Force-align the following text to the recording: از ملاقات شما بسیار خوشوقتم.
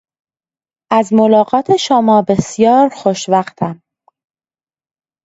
از 0.91 1.13
ملاقات 1.13 1.75
شما 1.77 2.21
بسیار 2.29 2.89
خوشوقتم. 2.89 3.81